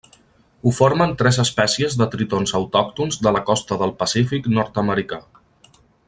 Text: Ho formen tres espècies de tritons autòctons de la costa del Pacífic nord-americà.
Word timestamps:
Ho 0.63 0.71
formen 0.75 1.11
tres 1.19 1.37
espècies 1.43 1.97
de 2.01 2.07
tritons 2.15 2.55
autòctons 2.61 3.21
de 3.27 3.35
la 3.39 3.45
costa 3.53 3.77
del 3.85 3.93
Pacífic 4.03 4.49
nord-americà. 4.59 5.21